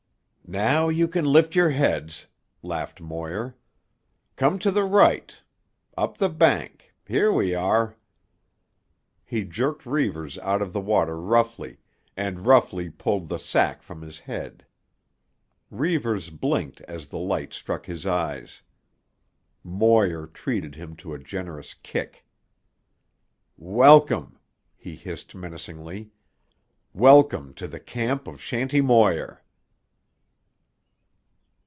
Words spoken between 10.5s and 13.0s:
of the water roughly, and roughly